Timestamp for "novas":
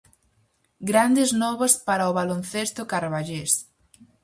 1.43-1.73